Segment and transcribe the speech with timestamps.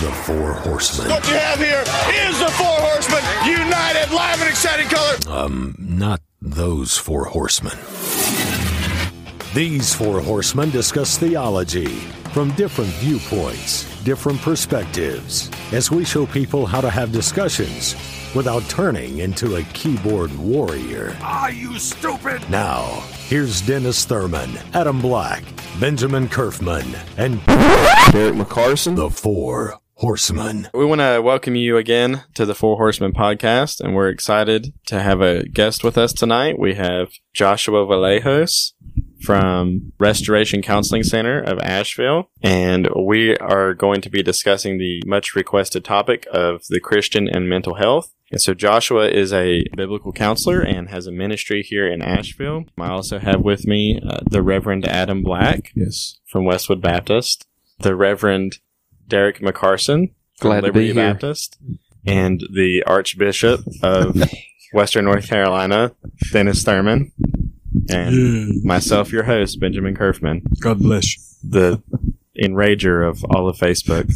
[0.00, 1.08] The Four Horsemen.
[1.08, 1.80] What you have here
[2.28, 5.16] is the Four Horsemen, united, live, and exciting color.
[5.26, 7.72] Um, not those four horsemen.
[9.54, 11.86] These four horsemen discuss theology
[12.34, 17.94] from different viewpoints, different perspectives, as we show people how to have discussions
[18.34, 21.16] without turning into a keyboard warrior.
[21.22, 22.48] Are you stupid?
[22.50, 22.84] Now,
[23.28, 25.42] here's Dennis Thurman, Adam Black,
[25.80, 26.84] Benjamin Kerfman,
[27.16, 27.42] and
[28.12, 28.94] Derek McCarson.
[28.94, 30.68] the Four Horsemen.
[30.74, 35.00] We want to welcome you again to the Four Horsemen podcast, and we're excited to
[35.00, 36.58] have a guest with us tonight.
[36.58, 38.72] We have Joshua Vallejos
[39.22, 45.34] from Restoration Counseling Center of Asheville, and we are going to be discussing the much
[45.34, 48.12] requested topic of the Christian and mental health.
[48.30, 52.66] And so Joshua is a biblical counselor and has a ministry here in Asheville.
[52.78, 56.18] I also have with me uh, the Reverend Adam Black Yes.
[56.26, 57.46] from Westwood Baptist,
[57.78, 58.58] the Reverend
[59.08, 61.12] Derek McCarson from Glad to Liberty be here.
[61.12, 61.58] Baptist,
[62.06, 64.16] and the Archbishop of
[64.72, 65.92] Western North Carolina,
[66.32, 67.12] Dennis Thurman,
[67.88, 71.50] and myself, your host, Benjamin Kerfman, God bless you.
[71.50, 71.82] the
[72.42, 74.10] enrager of all of Facebook.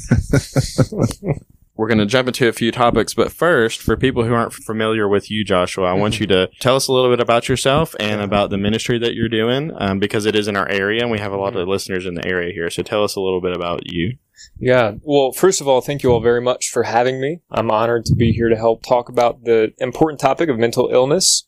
[1.81, 5.09] We're going to jump into a few topics, but first, for people who aren't familiar
[5.09, 8.21] with you, Joshua, I want you to tell us a little bit about yourself and
[8.21, 11.19] about the ministry that you're doing, um, because it is in our area and we
[11.19, 12.69] have a lot of listeners in the area here.
[12.69, 14.19] So tell us a little bit about you.
[14.59, 14.97] Yeah.
[15.01, 17.41] Well, first of all, thank you all very much for having me.
[17.51, 21.47] I'm honored to be here to help talk about the important topic of mental illness.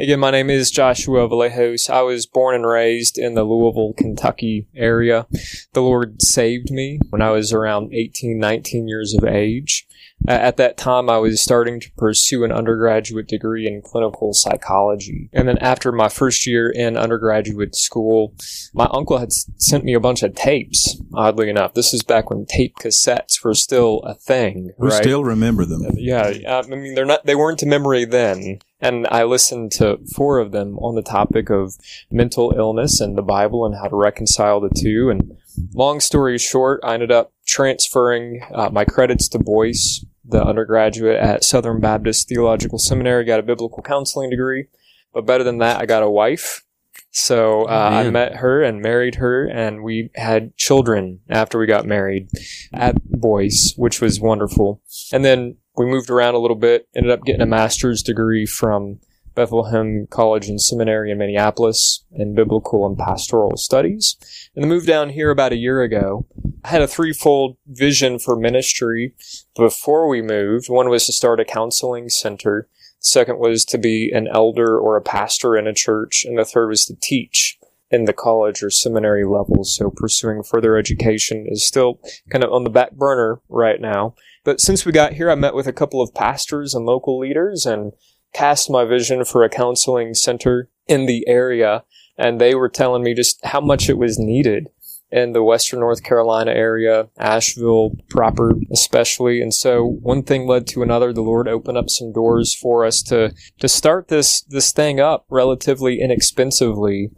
[0.00, 1.90] Again, my name is Joshua Vallejos.
[1.90, 5.26] I was born and raised in the Louisville, Kentucky area.
[5.74, 9.86] The Lord saved me when I was around 18, 19 years of age.
[10.28, 15.30] Uh, At that time, I was starting to pursue an undergraduate degree in clinical psychology.
[15.32, 18.34] And then after my first year in undergraduate school,
[18.74, 21.74] my uncle had sent me a bunch of tapes, oddly enough.
[21.74, 24.72] This is back when tape cassettes were still a thing.
[24.78, 25.02] We right?
[25.02, 25.82] still remember them.
[25.94, 28.58] Yeah, I mean they're not they weren't to memory then.
[28.80, 31.76] And I listened to four of them on the topic of
[32.10, 35.10] mental illness and the Bible and how to reconcile the two.
[35.10, 35.36] And
[35.74, 41.44] long story short, I ended up transferring uh, my credits to Boyce, the undergraduate at
[41.44, 44.66] Southern Baptist Theological Seminary, got a biblical counseling degree.
[45.12, 46.64] But better than that, I got a wife.
[47.12, 51.84] So uh, I met her and married her, and we had children after we got
[51.84, 52.28] married
[52.72, 54.80] at Boyce, which was wonderful.
[55.12, 59.00] And then we moved around a little bit, ended up getting a master's degree from
[59.34, 64.16] Bethlehem College and Seminary in Minneapolis in biblical and pastoral studies.
[64.54, 66.26] And then moved down here about a year ago.
[66.64, 69.14] I had a threefold vision for ministry
[69.56, 70.68] before we moved.
[70.68, 72.68] One was to start a counseling center.
[73.00, 76.24] The second was to be an elder or a pastor in a church.
[76.26, 77.58] And the third was to teach
[77.90, 79.64] in the college or seminary level.
[79.64, 81.98] So pursuing further education is still
[82.30, 84.14] kind of on the back burner right now.
[84.44, 87.66] But since we got here, I met with a couple of pastors and local leaders
[87.66, 87.92] and
[88.32, 91.84] cast my vision for a counseling center in the area.
[92.16, 94.68] And they were telling me just how much it was needed
[95.10, 99.40] in the Western North Carolina area, Asheville proper especially.
[99.40, 101.12] And so one thing led to another.
[101.12, 105.26] The Lord opened up some doors for us to, to start this, this thing up
[105.28, 107.10] relatively inexpensively.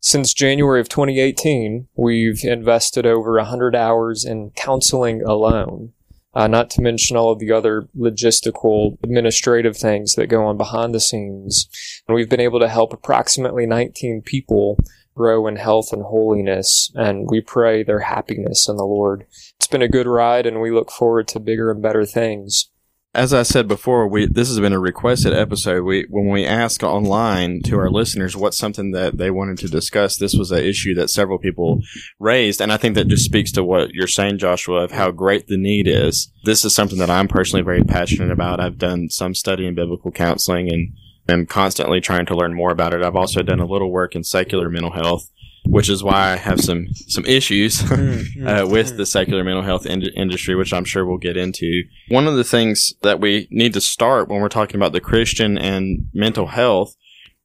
[0.00, 5.92] Since January of 2018, we've invested over 100 hours in counseling alone.
[6.38, 10.94] Uh, not to mention all of the other logistical, administrative things that go on behind
[10.94, 11.68] the scenes.
[12.06, 14.78] And we've been able to help approximately 19 people
[15.16, 19.26] grow in health and holiness, and we pray their happiness in the Lord.
[19.56, 22.70] It's been a good ride, and we look forward to bigger and better things.
[23.14, 25.82] As I said before, we this has been a requested episode.
[25.82, 30.16] We when we asked online to our listeners what's something that they wanted to discuss,
[30.16, 31.80] this was an issue that several people
[32.18, 35.46] raised, and I think that just speaks to what you're saying, Joshua, of how great
[35.46, 36.30] the need is.
[36.44, 38.60] This is something that I'm personally very passionate about.
[38.60, 40.92] I've done some study in biblical counseling and
[41.28, 43.02] am constantly trying to learn more about it.
[43.02, 45.30] I've also done a little work in secular mental health,
[45.68, 48.96] which is why I have some some issues uh, mm, mm, with mm.
[48.96, 51.84] the secular mental health in- industry, which I'm sure we'll get into.
[52.08, 55.58] One of the things that we need to start when we're talking about the Christian
[55.58, 56.96] and mental health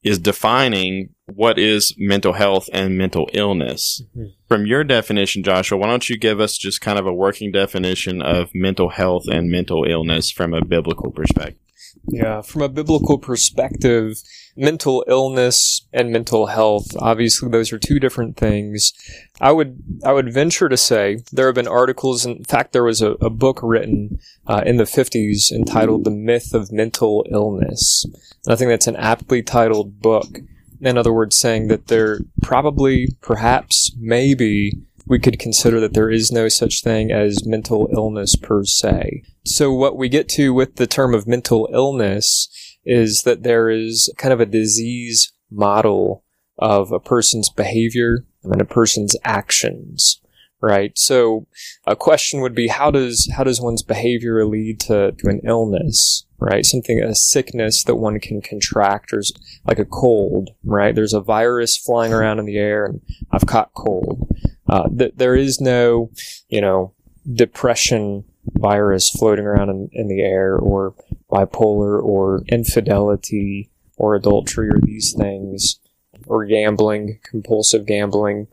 [0.02, 4.02] is defining what is mental health and mental illness.
[4.10, 4.28] Mm-hmm.
[4.46, 8.20] From your definition, Joshua, why don't you give us just kind of a working definition
[8.20, 11.63] of mental health and mental illness from a biblical perspective?
[12.06, 14.22] Yeah, from a biblical perspective,
[14.56, 18.92] mental illness and mental health, obviously those are two different things.
[19.40, 22.26] I would I would venture to say there have been articles.
[22.26, 26.52] In fact, there was a, a book written uh, in the 50s entitled "The Myth
[26.52, 28.04] of Mental Illness."
[28.44, 30.40] And I think that's an aptly titled book.
[30.80, 36.32] In other words, saying that there probably, perhaps, maybe we could consider that there is
[36.32, 39.22] no such thing as mental illness per se.
[39.44, 42.48] So what we get to with the term of mental illness
[42.84, 46.24] is that there is kind of a disease model
[46.58, 50.20] of a person's behavior and a person's actions
[50.64, 50.96] right?
[50.96, 51.46] So
[51.86, 56.24] a question would be how does how does one's behavior lead to, to an illness,
[56.38, 56.64] right?
[56.64, 59.22] Something a sickness that one can contract or
[59.66, 60.94] like a cold, right?
[60.94, 64.26] There's a virus flying around in the air and I've caught cold.
[64.68, 66.10] Uh, th- there is no,
[66.48, 66.92] you know,
[67.32, 70.94] depression virus floating around in, in the air or
[71.30, 75.78] bipolar or infidelity or adultery or these things
[76.26, 78.46] or gambling, compulsive gambling.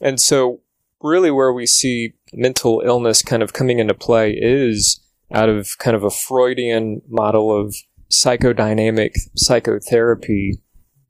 [0.00, 0.60] And so
[1.02, 5.00] really where we see mental illness kind of coming into play is
[5.32, 7.76] out of kind of a Freudian model of
[8.10, 10.60] psychodynamic psychotherapy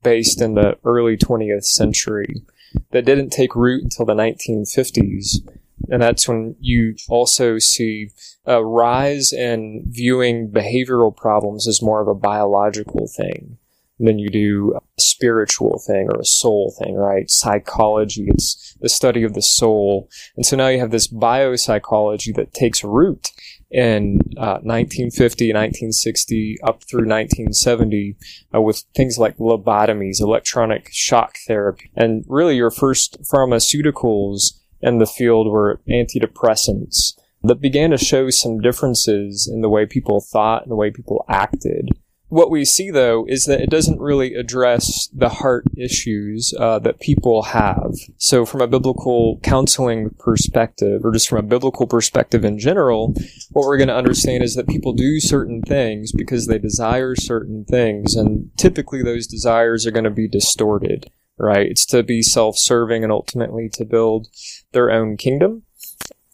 [0.03, 2.43] based in the early 20th century
[2.91, 5.47] that didn't take root until the 1950s.
[5.91, 8.11] And that's when you also see
[8.45, 13.59] a rise in viewing behavioral problems as more of a biological thing
[14.01, 17.31] than you do a spiritual thing or a soul thing, right?
[17.31, 20.09] Psychology, it's the study of the soul.
[20.37, 23.31] And so now you have this biopsychology that takes root
[23.71, 28.17] in uh, 1950, 1960, up through 1970
[28.55, 31.91] uh, with things like lobotomies, electronic shock therapy.
[31.95, 38.61] And really your first pharmaceuticals in the field were antidepressants that began to show some
[38.61, 41.91] differences in the way people thought and the way people acted.
[42.29, 47.01] What we see, though, is that it doesn't really address the heart issues uh, that
[47.01, 47.95] people have.
[48.19, 53.15] So, from a biblical counseling perspective, or just from a biblical perspective in general,
[53.53, 57.65] what we're going to understand is that people do certain things because they desire certain
[57.65, 61.67] things, and typically those desires are going to be distorted, right?
[61.67, 64.29] It's to be self serving and ultimately to build
[64.73, 65.63] their own kingdom.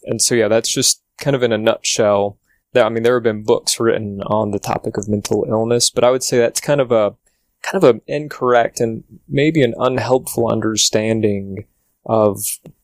[0.03, 2.37] And so, yeah, that's just kind of in a nutshell
[2.77, 6.11] I mean, there have been books written on the topic of mental illness, but I
[6.11, 7.15] would say that's kind of a
[7.61, 11.65] kind of an incorrect and maybe an unhelpful understanding
[12.05, 12.39] of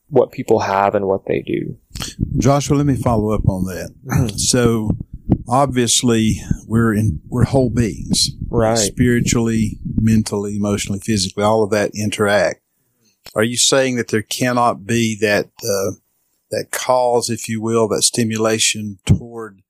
[0.10, 1.78] what people have and what they do.
[2.38, 3.94] Joshua, let me follow up on that.
[4.06, 4.38] Mm-hmm.
[4.38, 4.92] so
[5.48, 8.32] obviously we're in we're whole beings.
[8.50, 8.78] Right.
[8.78, 12.62] Spiritually, mentally, emotionally, physically, all of that interact.
[13.34, 15.96] Are you saying that there cannot be that uh,
[16.50, 19.62] that cause, if you will, that stimulation toward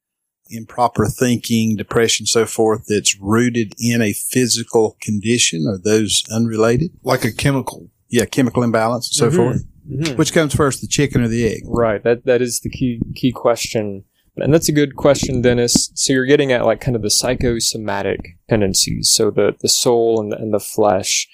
[0.51, 5.65] improper thinking, depression, so forth, that's rooted in a physical condition?
[5.67, 6.91] Are those unrelated?
[7.03, 7.89] Like a chemical.
[8.09, 9.35] Yeah, chemical imbalance and so Mhm.
[9.35, 9.63] forth.
[9.89, 10.17] Mhm.
[10.17, 11.61] Which comes first, the chicken or the egg?
[11.65, 12.03] Right.
[12.03, 14.03] That that is the key key question.
[14.37, 15.91] And that's a good question, Dennis.
[15.93, 19.11] So you're getting at like kind of the psychosomatic tendencies.
[19.13, 21.27] So the, the soul and the, and the flesh.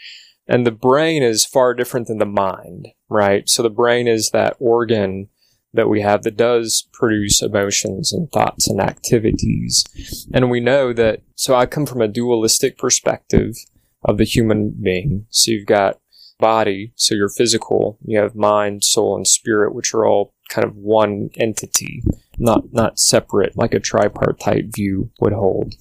[0.47, 3.47] And the brain is far different than the mind, right?
[3.49, 5.27] So the brain is that organ
[5.77, 9.85] that we have that does produce emotions and thoughts and activities.
[10.33, 13.55] And we know that, so I come from a dualistic perspective
[14.03, 15.27] of the human being.
[15.29, 15.99] So you've got
[16.39, 20.75] body, so you're physical, you have mind, soul, and spirit, which are all kind of
[20.75, 22.03] one entity,
[22.37, 25.73] not, not separate like a tripartite view would hold.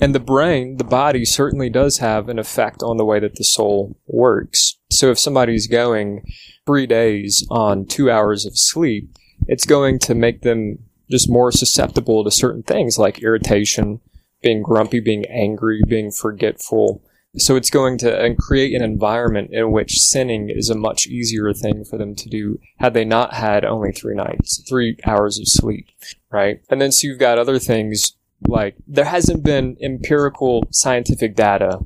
[0.00, 3.44] And the brain, the body certainly does have an effect on the way that the
[3.44, 4.78] soul works.
[4.90, 6.24] So if somebody's going
[6.66, 9.16] three days on two hours of sleep,
[9.46, 10.78] it's going to make them
[11.10, 14.00] just more susceptible to certain things like irritation,
[14.42, 17.02] being grumpy, being angry, being forgetful.
[17.36, 21.84] So it's going to create an environment in which sinning is a much easier thing
[21.84, 25.86] for them to do had they not had only three nights, three hours of sleep,
[26.30, 26.60] right?
[26.68, 28.16] And then so you've got other things
[28.48, 31.78] like there hasn't been empirical scientific data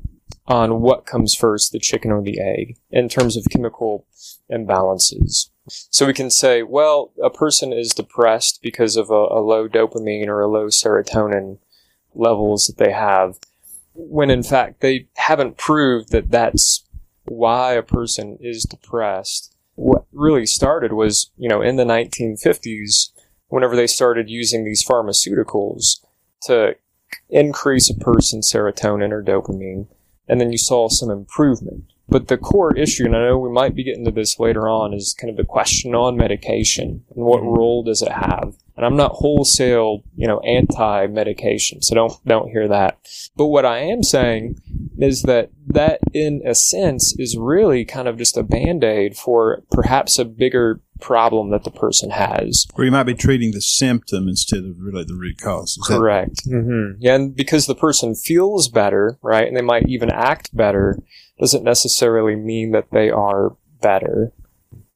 [0.47, 4.05] on what comes first, the chicken or the egg, in terms of chemical
[4.51, 5.49] imbalances.
[5.67, 10.27] So we can say, well, a person is depressed because of a, a low dopamine
[10.27, 11.57] or a low serotonin
[12.13, 13.39] levels that they have,
[13.93, 16.85] when in fact they haven't proved that that's
[17.25, 19.55] why a person is depressed.
[19.73, 23.09] What really started was, you know, in the 1950s,
[23.47, 26.01] whenever they started using these pharmaceuticals
[26.43, 26.75] to
[27.29, 29.87] increase a person's serotonin or dopamine,
[30.27, 31.85] and then you saw some improvement.
[32.07, 34.93] But the core issue, and I know we might be getting to this later on,
[34.93, 37.57] is kind of the question on medication and what mm-hmm.
[37.57, 38.55] role does it have?
[38.77, 42.99] And I'm not wholesale, you know, anti-medication, so don't don't hear that.
[43.35, 44.61] But what I am saying
[44.97, 50.17] is that that, in a sense, is really kind of just a band-aid for perhaps
[50.19, 52.65] a bigger problem that the person has.
[52.75, 55.77] Or you might be treating the symptom instead of really the root cause.
[55.77, 56.45] Is that- Correct.
[56.47, 56.97] Mm-hmm.
[57.01, 60.97] Yeah, and because the person feels better, right, and they might even act better,
[61.39, 64.31] doesn't necessarily mean that they are better.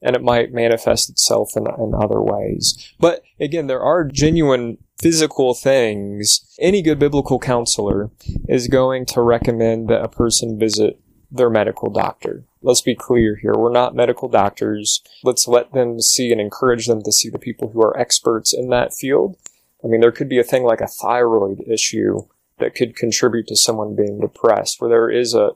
[0.01, 2.93] and it might manifest itself in, in other ways.
[3.01, 6.45] But again, there are genuine physical things.
[6.59, 8.11] Any good biblical counselor
[8.47, 10.99] is going to recommend that a person visit
[11.31, 12.43] their medical doctor.
[12.61, 13.53] Let's be clear here.
[13.55, 15.01] We're not medical doctors.
[15.23, 18.69] Let's let them see and encourage them to see the people who are experts in
[18.69, 19.37] that field.
[19.83, 22.23] I mean, there could be a thing like a thyroid issue
[22.57, 25.51] that could contribute to someone being depressed, where there is a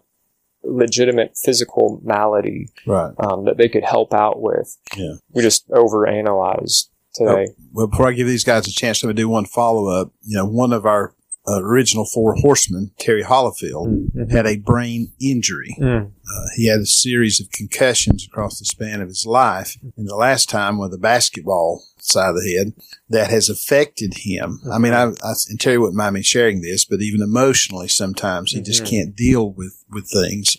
[0.64, 3.14] legitimate physical malady Right.
[3.20, 4.78] um, that they could help out with.
[4.96, 5.16] Yeah.
[5.34, 7.48] We just overanalyze today.
[7.72, 10.12] Well, before I give these guys a chance, let me do one follow up.
[10.24, 11.14] You know, one of our
[11.46, 14.32] uh, original four horsemen, Terry Hollifield, Mhm.
[14.32, 15.76] had a brain injury.
[15.78, 16.06] Mm.
[16.06, 19.76] Uh, he had a series of concussions across the span of his life.
[19.98, 22.72] And the last time with a basketball side of the head
[23.10, 24.62] that has affected him.
[24.72, 28.54] I mean, I, I and Terry wouldn't mind me sharing this, but even emotionally, sometimes
[28.54, 28.88] he just Mhm.
[28.90, 30.56] can't deal with, with things.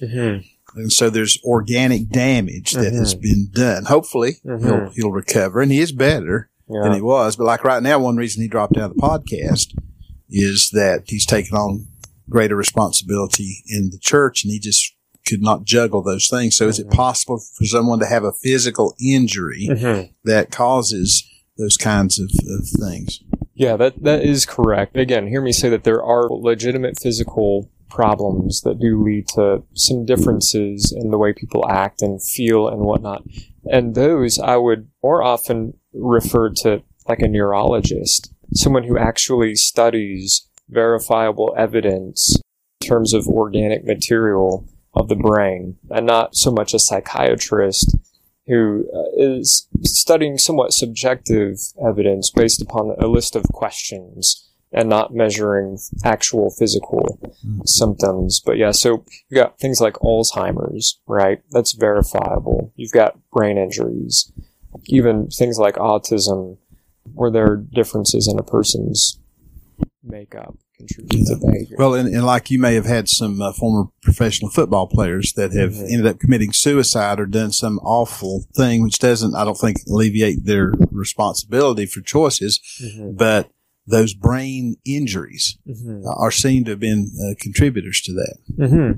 [0.77, 3.21] And so there's organic damage that has Mhm.
[3.23, 3.85] been done.
[3.85, 4.93] Hopefully he'll, Mhm.
[4.95, 7.37] he'll recover and he is better than he was.
[7.37, 9.69] But like right now, one reason he dropped out of the podcast
[10.31, 11.87] is that he's taken on
[12.29, 14.93] greater responsibility in the church and he just
[15.27, 16.57] could not juggle those things.
[16.57, 16.93] So is it Mhm.
[16.93, 20.11] possible for someone to have a physical injury Mhm.
[20.25, 21.25] that causes
[21.57, 23.21] those kinds of, of things?
[23.55, 24.97] Yeah, that that is correct.
[24.97, 30.05] Again, hear me say that there are legitimate physical problems that do lead to some
[30.05, 33.23] differences in the way people act and feel and whatnot.
[33.71, 40.49] And those I would more often refer to like a neurologist, someone who actually studies
[40.69, 42.41] verifiable evidence
[42.81, 47.97] in terms of organic material of the brain, and not so much a psychiatrist
[48.47, 49.43] who uh,
[49.83, 57.19] studying somewhat subjective evidence based upon a list of questions and not measuring actual physical
[57.65, 58.41] symptoms.
[58.45, 61.41] But yeah, so you've got things like Alzheimer's, right?
[61.51, 62.73] That's verifiable.
[62.77, 64.33] You've got brain injuries,
[64.87, 66.59] even things like autism,
[67.15, 69.19] where there are differences in a person's
[70.03, 71.77] makeup contribute to behavior.
[71.79, 75.53] Well, and, and like you may have had some uh, former professional football players that
[75.53, 75.91] have Mhm.
[75.93, 80.45] ended up committing suicide or done some awful thing, which doesn't, I don't think, alleviate
[80.45, 83.17] their responsibility for choices, Mhm.
[83.17, 83.51] but
[83.87, 86.03] those brain injuries Mhm.
[86.07, 88.37] are seen to have been uh, contributors to that.
[88.69, 88.93] hmm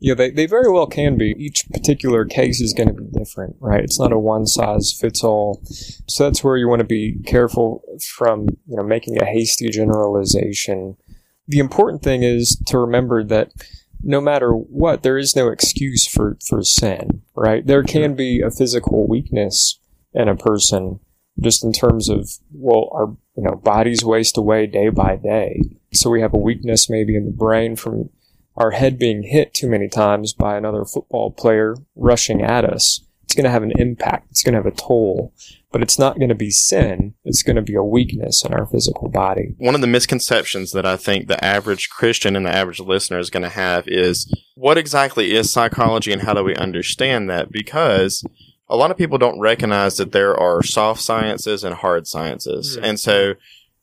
[0.00, 1.34] Yeah, they, they very well can be.
[1.38, 3.84] Each particular case is going to be different, right?
[3.84, 5.62] It's not a one size fits all.
[6.08, 7.82] So that's where you want to be careful
[8.16, 9.68] from, you know, making a hasty
[10.16, 10.96] generalization.
[11.46, 13.52] The important thing is to remember that
[14.02, 17.64] no matter what, there is no excuse for, for sin, right?
[17.64, 19.78] There can be a physical weakness
[20.14, 20.98] in a person
[21.40, 25.62] just in terms of, well, our, you know, bodies waste away day by day.
[25.92, 28.10] So we have a weakness maybe in the brain from
[28.56, 33.34] our head being hit too many times by another football player rushing at us, it's
[33.34, 34.26] going to have an impact.
[34.30, 35.32] It's going to have a toll,
[35.70, 37.14] but it's not going to be sin.
[37.24, 39.54] It's going to be a weakness in our physical body.
[39.56, 43.30] one of the misconceptions that I think the average Christian and the average listener is
[43.30, 47.50] going to have is what exactly is psychology and how do we understand that?
[47.50, 48.22] Because
[48.72, 52.76] a lot of people don't recognize that there are soft sciences and hard sciences.
[52.76, 52.84] Hmm.
[52.84, 53.34] And so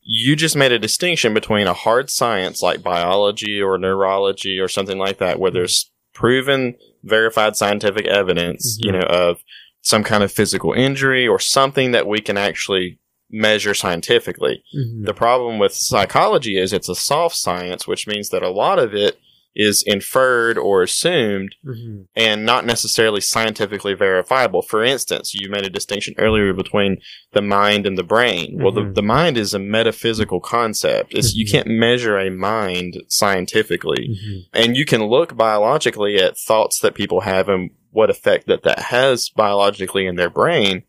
[0.02, 4.98] you just made a distinction between a hard science like biology or neurology or something
[4.98, 9.38] like that, where there's proven, verified scientific evidence, you know, of
[9.82, 12.98] some kind of physical injury or something that we can actually
[13.30, 14.64] measure scientifically.
[15.04, 18.92] The problem with psychology is it's a soft science, which means that a lot of
[18.92, 19.18] it
[19.54, 22.02] is inferred or assumed mm-hmm.
[22.14, 24.62] and not necessarily scientifically verifiable.
[24.62, 26.98] For instance, you made a distinction earlier between
[27.32, 28.58] the mind and the brain.
[28.60, 28.94] Well, the, Mhm.
[28.94, 31.14] the mind is a metaphysical concept.
[31.14, 31.52] It's, You mm-hmm.
[31.52, 34.10] can't measure a mind scientifically.
[34.10, 34.38] Mm-hmm.
[34.52, 38.78] And you can look biologically at thoughts that people have and what effect that that
[38.78, 40.84] has biologically in their brain.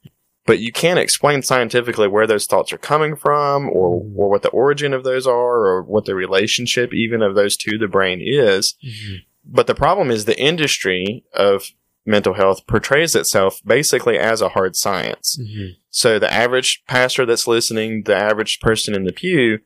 [0.51, 4.19] But you can't explain scientifically where those thoughts are coming from or, mm-hmm.
[4.19, 7.77] or what the origin of those are or what the relationship even of those to
[7.77, 8.75] the brain is.
[8.85, 9.15] Mm-hmm.
[9.45, 11.71] But the problem is the industry of
[12.05, 15.37] mental health portrays itself basically as a hard science.
[15.41, 15.75] Mm-hmm.
[15.89, 19.59] So the average pastor that's listening, the average person in the pew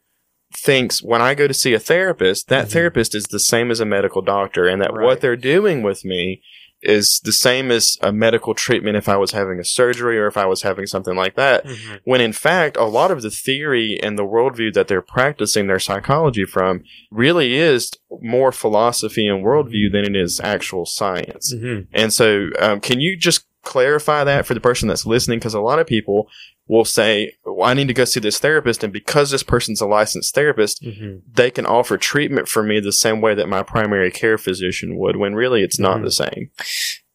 [0.56, 2.72] thinks when I go to see a therapist, that Mhm.
[2.74, 5.04] therapist is the same as a medical doctor and that Right.
[5.04, 6.44] what they're doing with me
[6.86, 10.38] is the same as a medical treatment if I was having a surgery or if
[10.38, 11.66] I was having something like that.
[12.04, 15.80] When in fact, a lot of the theory and the worldview that they're practicing their
[15.80, 21.52] psychology from really is more philosophy and worldview than it is actual science.
[21.94, 25.40] And so, um, can you just clarify that for the person that's listening?
[25.40, 26.30] Because a lot of people
[26.68, 28.84] will say, well, I need to go see this therapist.
[28.84, 30.84] And because this person's a licensed therapist,
[31.32, 35.18] they can offer treatment for me the same way that my primary care physician would,
[35.18, 36.04] when really it's not Mhm.
[36.06, 36.50] the same.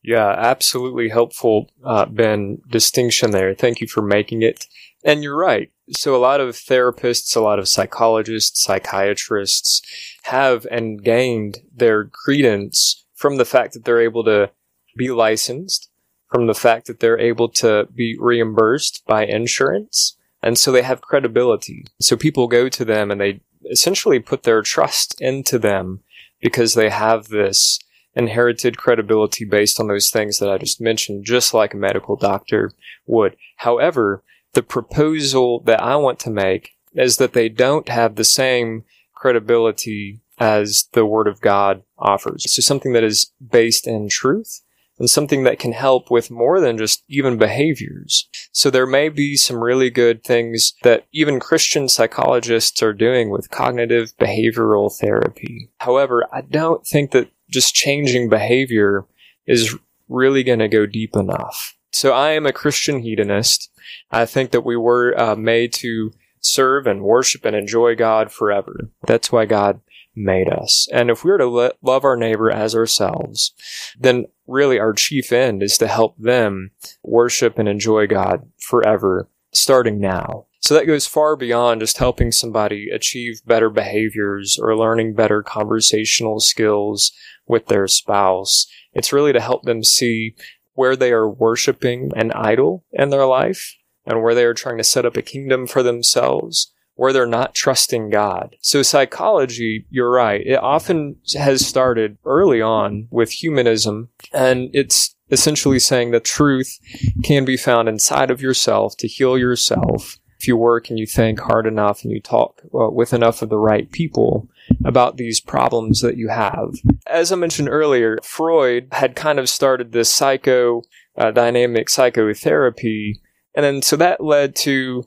[0.03, 3.55] Yeah, absolutely helpful, uh, Ben, distinction there.
[3.55, 4.67] Thank you for making it.
[5.05, 5.71] And you're right.
[5.91, 9.83] So a lot of therapists, a lot of psychologists, psychiatrists
[10.23, 14.51] have and gained their credence from the fact that they're able to
[14.97, 15.90] be licensed,
[16.31, 20.17] from the fact that they're able to be reimbursed by insurance.
[20.43, 21.85] And so they have credibility.
[22.01, 26.01] So people go to them and they essentially put their trust into them
[26.41, 27.79] because they have this
[28.15, 32.73] inherited credibility based on those things that I just mentioned, just like a medical doctor
[33.07, 33.37] would.
[33.57, 34.23] However,
[34.55, 38.85] the proposal that I want to make is that they don't have the same
[39.15, 42.53] credibility as the Word of God offers.
[42.53, 44.63] So something that is based in truth
[45.01, 48.29] and something that can help with more than just even behaviors.
[48.53, 53.51] So there may be some really good things that even Christian psychologists are doing with
[53.51, 55.71] cognitive behavioral therapy.
[55.79, 59.07] However, I don't think that just changing behavior
[59.47, 59.77] is
[60.09, 61.77] really going to go deep enough.
[61.93, 63.71] So I am a Christian hedonist.
[64.11, 68.91] I think that we were uh, made to serve and worship and enjoy God forever.
[69.07, 69.81] That's why God
[70.15, 70.89] made us.
[70.93, 73.53] And if we are to love our neighbor as ourselves,
[73.99, 76.71] then really our chief end is to help them
[77.03, 80.47] worship and enjoy God forever, starting now.
[80.61, 86.39] So that goes far beyond just helping somebody achieve better behaviors or learning better conversational
[86.39, 87.13] skills
[87.47, 88.67] with their spouse.
[88.93, 90.35] It's really to help them see
[90.75, 94.85] where they are worshiping an idol in their life and where they are trying to
[94.85, 98.57] set up a kingdom for themselves where they're not trusting God.
[98.61, 100.43] So psychology, you're right.
[100.47, 106.79] It often has started early on with humanism and it's essentially saying that truth
[107.25, 110.19] can be found inside of yourself to heal yourself.
[110.39, 113.49] If you work and you think hard enough and you talk uh, with enough of
[113.49, 114.51] the right people
[114.85, 116.75] about these problems that you have.
[117.07, 120.83] As I mentioned earlier, Freud had kind of started this psycho
[121.17, 123.23] uh, dynamic psychotherapy.
[123.55, 125.07] And then so that led to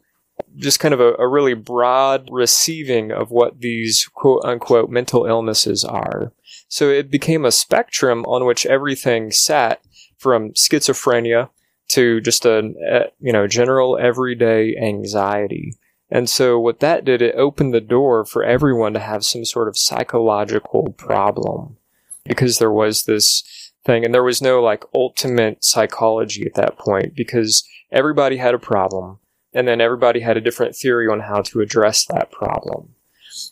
[0.56, 5.84] just kind of a, a, really broad receiving of what these quote unquote mental illnesses
[5.84, 6.32] are.
[6.68, 9.82] So it became a spectrum on which everything sat
[10.18, 11.50] from schizophrenia
[11.90, 15.76] to just a, a you know general everyday anxiety.
[16.10, 19.68] And so what that did, it opened the door for everyone to have some sort
[19.68, 21.78] of psychological problem
[22.24, 23.44] because there was this
[23.84, 28.60] thing and there was no like ultimate psychology at that point because everybody had a
[28.60, 29.20] problem
[29.54, 32.96] and then everybody had a different theory on how to address that problem.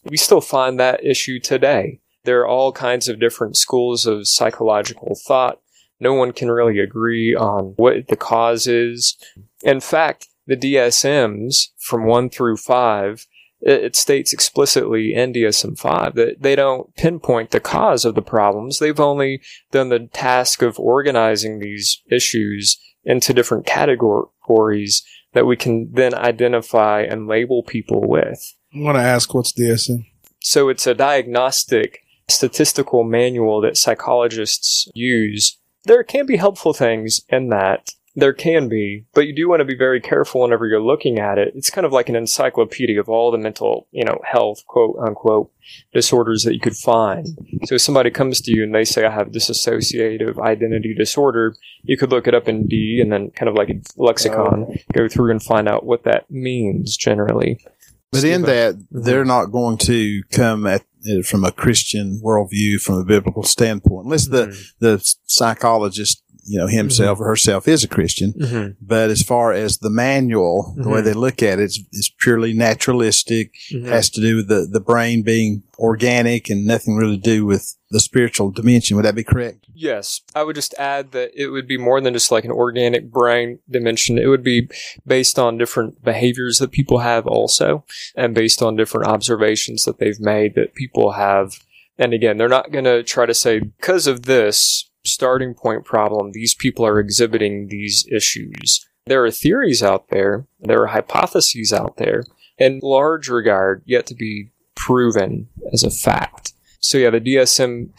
[0.04, 2.02] We still find that issue today.
[2.24, 5.60] There are all kinds of different schools of psychological thought.
[6.00, 9.18] No one can really agree on what the cause is.
[9.64, 13.28] In fact, the DSMs from 1 through 5
[13.62, 18.80] it states explicitly in DSM 5 that they don't pinpoint the cause of the problems.
[18.80, 25.92] They've only done the task of organizing these issues into different categories that we can
[25.92, 28.56] then identify and label people with.
[28.74, 30.06] I want to ask what's DSM?
[30.40, 35.58] So it's a diagnostic statistical manual that psychologists use.
[35.86, 39.66] There can be helpful things in that, there can be, but you do want to
[39.66, 41.54] be very careful whenever you're looking at it.
[41.56, 45.52] It's kind of like an encyclopedia of all the mental, you know, health, quote unquote,
[45.94, 47.28] disorders that you could find.
[47.66, 51.98] So if somebody comes to you and they say, I have dissociative identity disorder, you
[51.98, 55.32] could look it up in D and then kind of like a lexicon, go through
[55.32, 57.64] and find out what that means generally.
[58.12, 62.96] But in that, they're not going to come at it from a Christian worldview, from
[62.96, 64.74] a biblical standpoint, unless the, Mhm.
[64.80, 68.34] the psychologist you know himself or herself is a Christian.
[68.34, 68.76] Mhm.
[68.82, 71.06] But as far as the manual, the way Mhm.
[71.06, 73.52] they look at it, it's, it's purely naturalistic.
[73.72, 73.86] Mhm.
[73.88, 77.76] Has to do with the the brain being organic and nothing really to do with
[77.90, 78.96] the spiritual dimension.
[78.96, 79.66] Would that be correct?
[79.74, 83.12] Yes, I would just add that it would be more than just like an organic
[83.12, 84.18] brain dimension.
[84.18, 84.70] It would be
[85.06, 87.84] based on different behaviors that people have also,
[88.16, 91.60] and based on different observations that they've made that people have.
[91.98, 96.32] And again, they're not going to try to say, because of this starting point problem,
[96.32, 98.86] these people are exhibiting these issues.
[99.06, 102.24] There are theories out there, there are hypotheses out there,
[102.58, 106.54] in large regard, yet to be proven as a fact.
[106.80, 107.90] So yeah, the DSM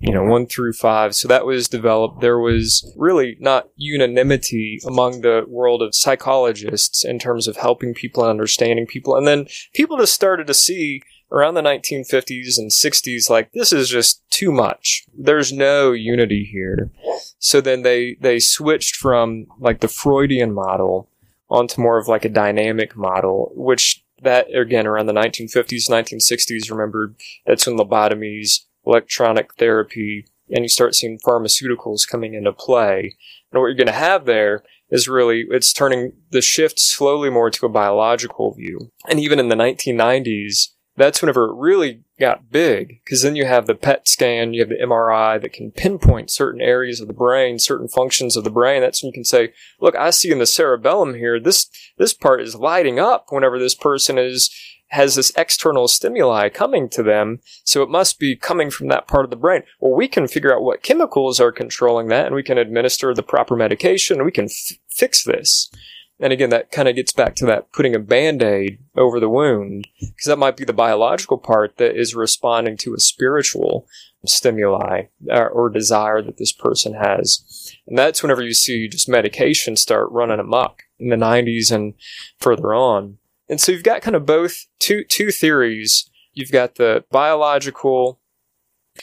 [0.00, 1.14] you know, one through five.
[1.14, 2.20] So that was developed.
[2.20, 8.22] There was really not unanimity among the world of psychologists in terms of helping people
[8.22, 9.16] and understanding people.
[9.16, 13.88] And then people just started to see around the 1950s and 60s, like, this is
[13.88, 15.04] just too much.
[15.16, 16.90] There's no unity here.
[17.38, 21.10] So then they, they switched from like the Freudian model
[21.50, 27.14] onto more of like a dynamic model, which that again around the 1950s, 1960s, remember
[27.46, 33.14] that's when lobotomies electronic therapy and you start seeing pharmaceuticals coming into play.
[33.52, 37.50] And what you're going to have there is really, it's turning the shift slowly more
[37.50, 38.90] to a biological view.
[39.08, 43.66] And even in the 1990s, that's whenever it really got big because then you have
[43.66, 47.58] the PET scan, you have the MRI that can pinpoint certain areas of the brain,
[47.58, 48.82] certain functions of the brain.
[48.82, 52.40] That's when you can say, look, I see in the cerebellum here, this, this part
[52.40, 54.50] is lighting up whenever this person is,
[54.88, 57.40] has this external stimuli coming to them.
[57.64, 59.62] So it must be coming from that part of the brain.
[59.80, 63.22] Well, we can figure out what chemicals are controlling that and we can administer the
[63.22, 65.70] proper medication and we can f- fix this.
[66.20, 69.86] And again, that kind of gets back to that putting a band-aid over the wound,
[70.00, 73.86] because that might be the biological part that is responding to a spiritual
[74.24, 77.72] stimuli or, or, desire that this person has.
[77.86, 81.94] And that's whenever you see just medication start running amok in the 90s and
[82.40, 83.18] further on.
[83.48, 86.10] And so you've got kind of both two, two theories.
[86.32, 88.18] You've got the biological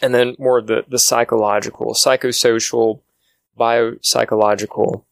[0.01, 3.01] and then more the, the psychological, psychosocial,
[3.57, 5.05] biopsychological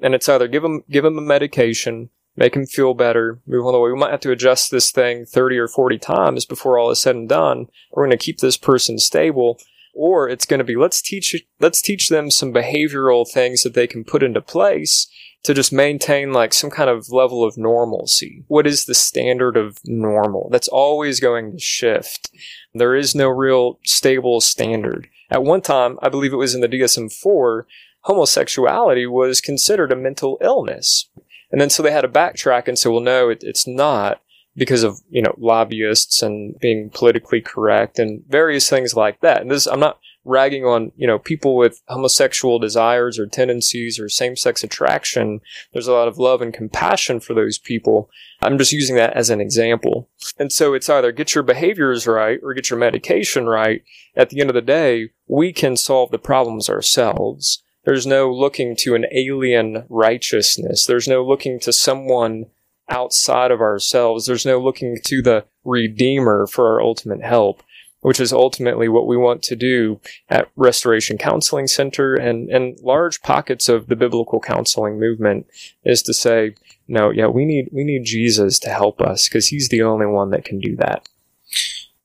[0.00, 3.72] and it's either give them give them a medication, make them feel better, move on
[3.72, 3.90] the way.
[3.90, 7.16] We might have to adjust this thing 30 or 40 times before all is said
[7.16, 7.66] and done.
[7.92, 9.60] We're going to keep this person stable,
[9.94, 13.86] or it's going to be let's teach let's teach them some behavioral things that they
[13.86, 15.08] can put into place
[15.44, 18.44] to just maintain like some kind of level of normalcy.
[18.48, 20.48] What is the standard of normal?
[20.50, 22.30] That's always going to shift.
[22.74, 25.08] There is no real stable standard.
[25.30, 27.66] At one time, I believe it was in the DSM 4,
[28.08, 31.10] homosexuality was considered a mental illness.
[31.52, 34.22] And then so they had to backtrack and say, well, no, it, it's not
[34.56, 39.42] because of, you know, lobbyists and being politically correct and various things like that.
[39.42, 44.08] And this, I'm not ragging on, you know, people with homosexual desires or tendencies or
[44.08, 45.40] same-sex attraction.
[45.72, 48.10] There's a lot of love and compassion for those people.
[48.40, 50.08] I'm just using that as an example.
[50.38, 53.82] And so it's either get your behaviors right or get your medication right.
[54.16, 57.62] At the end of the day, we can solve the problems ourselves.
[57.88, 60.84] There's no looking to an alien righteousness.
[60.84, 62.44] There's no looking to someone
[62.90, 64.26] outside of ourselves.
[64.26, 67.62] There's no looking to the Redeemer for our ultimate help,
[68.00, 73.22] which is ultimately what we want to do at Restoration Counseling Center and, and large
[73.22, 75.46] pockets of the biblical counseling movement
[75.82, 76.56] is to say,
[76.88, 80.28] no, yeah, we need, we need Jesus to help us because he's the only one
[80.32, 81.08] that can do that.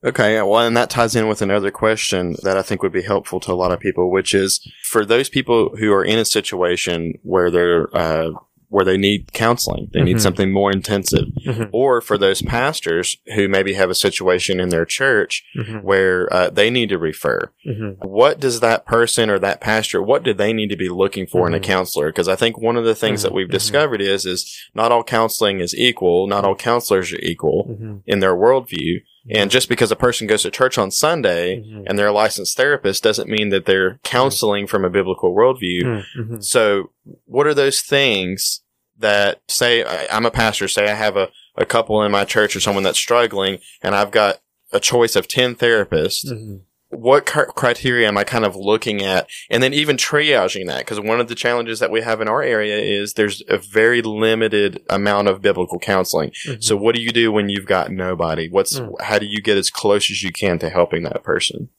[0.06, 3.40] Okay, well, and that ties in with another question that I think would be helpful
[3.42, 7.20] to a lot of people, which is for those people who are in a situation
[7.24, 8.32] where they're uh,
[8.74, 10.06] where they need counseling, they mm-hmm.
[10.06, 11.66] need something more intensive, mm-hmm.
[11.72, 15.78] or for those pastors who maybe have a situation in their church mm-hmm.
[15.78, 17.52] where uh, they need to refer.
[17.68, 18.06] Mm-hmm.
[18.08, 21.46] What does that person or that pastor, what do they need to be looking for
[21.46, 21.66] in a mm-hmm.
[21.66, 22.08] counselor?
[22.08, 23.38] Because I think one of the things that mm-hmm.
[23.38, 28.22] we've discovered is is not all counseling is equal, not all counselors are equal in
[28.22, 29.04] their worldview.
[29.30, 31.84] And just because a person goes to church on Sunday mm-hmm.
[31.86, 36.04] and they're a licensed therapist doesn't mean that they're counseling from a biblical worldview.
[36.18, 36.40] Mm-hmm.
[36.42, 36.92] So
[37.26, 38.62] what are those things
[38.98, 42.60] that say I'm a pastor, say I have a, a couple in my church or
[42.60, 44.40] someone that's struggling and I've got
[44.72, 46.26] a choice of 10 therapists.
[46.26, 46.56] Mm-hmm
[46.94, 49.30] what criteria am I kind of looking at?
[49.50, 52.42] And then even triaging that, because one of the challenges that we have in our
[52.42, 56.32] area is there's a very limited amount of biblical counseling.
[56.46, 56.62] Mm-hmm.
[56.62, 58.50] So what do you do when you've got nobody?
[58.50, 58.94] What's, mm.
[59.02, 61.70] how do you get as close as you can to helping that person?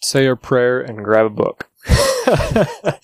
[0.00, 1.68] Say a prayer and grab a book.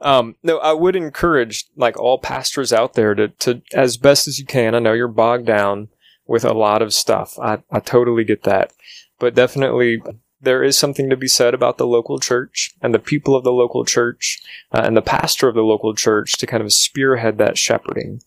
[0.00, 4.38] um, no, I would encourage like all pastors out there to, to, as best as
[4.38, 4.74] you can.
[4.74, 5.88] I know you're bogged down
[6.26, 7.38] with a lot of stuff.
[7.38, 8.72] I, I totally get that,
[9.18, 10.02] but definitely
[10.44, 13.52] there is something to be said about the local church and the people of the
[13.52, 17.58] local church uh, and the pastor of the local church to kind of spearhead that
[17.58, 18.20] shepherding.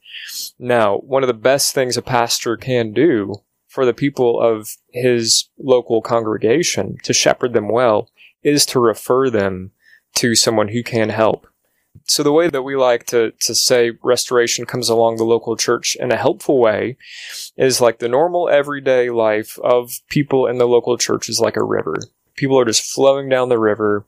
[0.60, 3.36] Now, one of the best things a pastor can do
[3.68, 8.10] for the people of his local congregation to shepherd them well
[8.44, 9.72] is to refer them
[10.16, 11.48] to someone who can help.
[12.08, 15.98] So the way that we like to, to say restoration comes along the local church
[16.00, 16.96] in a helpful way
[17.58, 21.64] is like the normal everyday life of people in the local church is like a
[21.64, 21.96] river.
[22.36, 24.06] People are just flowing down the river,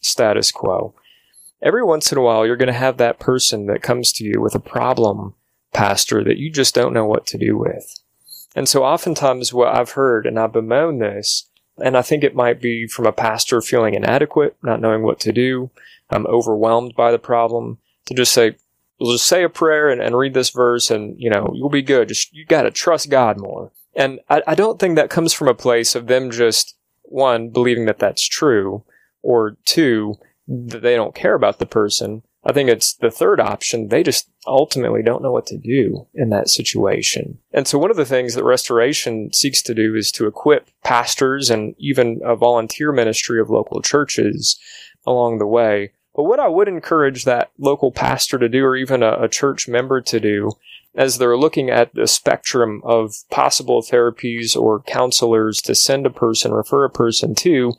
[0.00, 0.94] status quo.
[1.60, 4.40] Every once in a while, you're going to have that person that comes to you
[4.40, 5.34] with a problem,
[5.74, 8.00] pastor, that you just don't know what to do with.
[8.56, 11.48] And so oftentimes what I've heard, and I bemoan this,
[11.82, 15.32] and I think it might be from a pastor feeling inadequate, not knowing what to
[15.32, 15.70] do,
[16.10, 18.56] I'm overwhelmed by the problem, to just say,
[19.00, 21.82] we'll just say a prayer and, and read this verse and, you know, you'll be
[21.82, 22.08] good.
[22.08, 23.72] Just, you gotta trust God more.
[23.94, 27.84] And I, I don't think that comes from a place of them just, one, believing
[27.86, 28.84] that that's true,
[29.22, 30.14] or two,
[30.48, 32.22] that they don't care about the person.
[32.44, 33.88] I think it's the third option.
[33.88, 37.38] They just ultimately don't know what to do in that situation.
[37.52, 41.50] And so one of the things that restoration seeks to do is to equip pastors
[41.50, 44.58] and even a volunteer ministry of local churches
[45.06, 45.92] along the way.
[46.14, 49.68] But what I would encourage that local pastor to do, or even a, a church
[49.68, 50.50] member to do,
[50.94, 56.52] as they're looking at the spectrum of possible therapies or counselors to send a person,
[56.52, 57.72] refer a person to,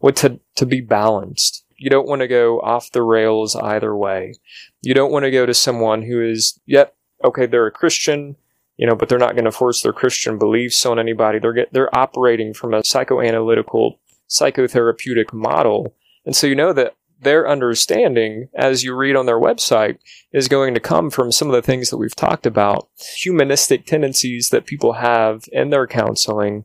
[0.00, 1.64] would to, to be balanced.
[1.78, 4.34] You don't want to go off the rails either way.
[4.82, 8.36] You don't want to go to someone who is, yep, okay, they're a Christian,
[8.76, 11.38] you know, but they're not going to force their Christian beliefs on anybody.
[11.38, 15.94] They're get, they're operating from a psychoanalytical, psychotherapeutic model.
[16.26, 19.98] And so you know that their understanding, as you read on their website,
[20.32, 24.50] is going to come from some of the things that we've talked about, humanistic tendencies
[24.50, 26.64] that people have in their counseling,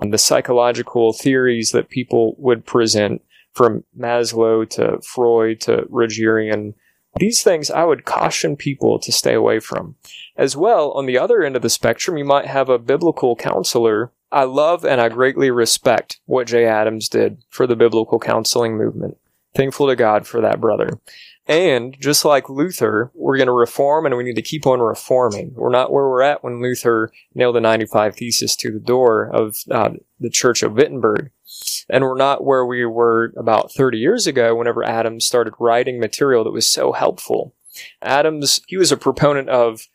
[0.00, 3.22] and the psychological theories that people would present
[3.52, 6.74] from Maslow to Freud to Rogerian.
[7.16, 9.96] These things I would caution people to stay away from.
[10.36, 14.12] As well, on the other end of the spectrum, you might have a biblical counselor.
[14.30, 19.18] I love and I greatly respect what Jay Adams did for the biblical counseling movement.
[19.54, 20.98] Thankful to God for that brother.
[21.48, 25.52] And just like Luther, we're going to reform and we need to keep on reforming.
[25.54, 29.56] We're not where we're at when Luther nailed the 95 Thesis to the door of
[29.70, 31.30] uh, the Church of Wittenberg.
[31.90, 36.44] And we're not where we were about 30 years ago whenever Adams started writing material
[36.44, 37.54] that was so helpful.
[38.00, 39.88] Adams, he was a proponent of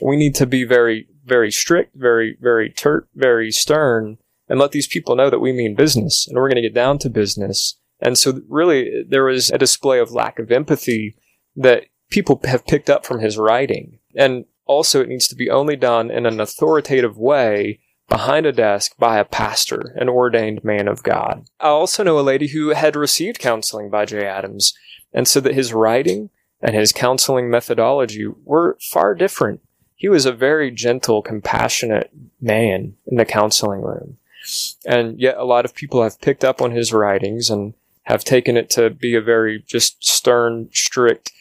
[0.00, 4.86] we need to be very, very strict, very, very turt, very stern, and let these
[4.86, 8.18] people know that we mean business and we're going to get down to business and
[8.18, 11.16] so really there was a display of lack of empathy
[11.56, 13.98] that people have picked up from his writing.
[14.14, 18.92] And also it needs to be only done in an authoritative way behind a desk
[18.98, 21.46] by a pastor, an ordained man of God.
[21.60, 24.74] I also know a lady who had received counseling by Jay Adams
[25.14, 29.60] and said that his writing and his counseling methodology were far different.
[29.94, 32.10] He was a very gentle, compassionate
[32.40, 34.18] man in the counseling room.
[34.84, 38.56] And yet a lot of people have picked up on his writings and have taken
[38.56, 41.32] it to be a very just stern, strict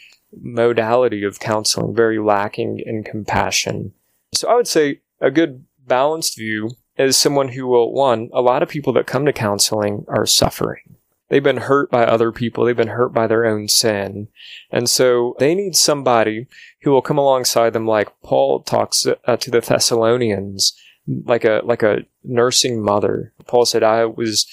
[0.41, 3.93] modality of counseling, very lacking in compassion.
[4.33, 8.63] So I would say a good balanced view is someone who will, one, a lot
[8.63, 10.95] of people that come to counseling are suffering.
[11.29, 12.65] They've been hurt by other people.
[12.65, 14.27] They've been hurt by their own sin.
[14.69, 16.47] And so they need somebody
[16.81, 20.73] who will come alongside them like Paul talks uh, to the Thessalonians,
[21.07, 23.31] like a, like a nursing mother.
[23.47, 24.45] Paul said, I was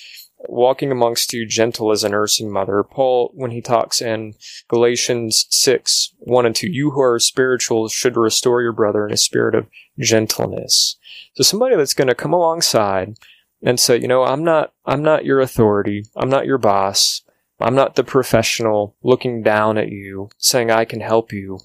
[0.47, 2.83] walking amongst you gentle as a nursing mother.
[2.83, 4.35] Paul, when he talks in
[4.69, 9.17] Galatians 6, 1 and 2, you who are spiritual should restore your brother in a
[9.17, 9.67] spirit of
[9.99, 10.97] gentleness.
[11.35, 13.19] So somebody that's going to come alongside
[13.63, 16.05] and say, you know, I'm not, I'm not your authority.
[16.17, 17.23] I'm not your boss.
[17.61, 21.59] I'm not the professional looking down at you saying I can help you.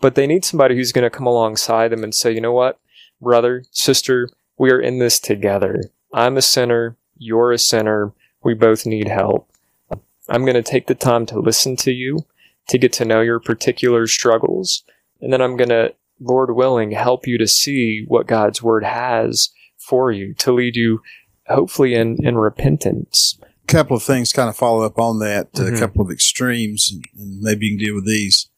[0.00, 2.80] But they need somebody who's going to come alongside them and say, you know what,
[3.20, 5.84] brother, sister, we are in this together.
[6.12, 6.96] I'm a sinner.
[7.18, 8.12] You're a sinner.
[8.42, 9.50] We both need help.
[10.28, 12.26] I'm going to take the time to listen to you,
[12.68, 14.82] to get to know your particular struggles,
[15.20, 19.50] and then I'm going to, Lord willing, help you to see what God's word has
[19.78, 21.02] for you to lead you,
[21.46, 23.38] hopefully, in, in repentance.
[23.42, 25.74] A couple of things kind of follow up on that, mm-hmm.
[25.74, 28.48] a couple of extremes, and maybe you can deal with these.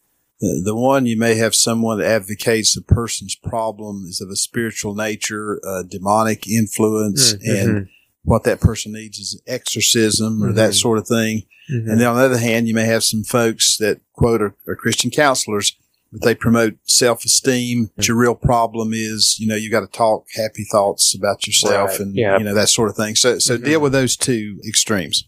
[0.40, 4.36] The, the one, you may have someone that advocates a person's problem is of a
[4.36, 7.68] spiritual nature, a demonic influence, mm-hmm.
[7.68, 7.88] and
[8.28, 10.56] what that person needs is exorcism or mm-hmm.
[10.56, 11.46] that sort of thing.
[11.72, 11.90] Mm-hmm.
[11.90, 14.76] And then on the other hand, you may have some folks that quote are, are
[14.76, 15.76] Christian counselors,
[16.12, 17.86] but they promote self-esteem.
[17.86, 18.02] Mm-hmm.
[18.02, 22.00] Your real problem is, you know, you got to talk happy thoughts about yourself right.
[22.00, 22.36] and, yeah.
[22.36, 23.14] you know, that sort of thing.
[23.14, 23.64] So, so mm-hmm.
[23.64, 25.26] deal with those two extremes.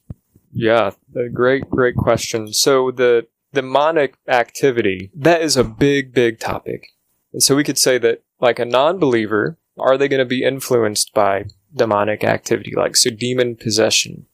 [0.52, 0.90] Yeah.
[1.32, 2.52] great, great question.
[2.52, 6.88] So the demonic activity, that is a big, big topic.
[7.32, 11.14] And so we could say that like a non-believer, are they going to be influenced
[11.14, 14.26] by demonic activity, like so demon possession.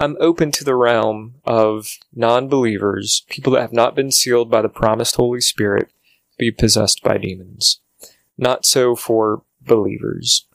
[0.00, 4.62] I'm open to the realm of non believers, people that have not been sealed by
[4.62, 5.88] the promised Holy Spirit,
[6.36, 7.80] be possessed by demons.
[8.36, 10.46] Not so for believers,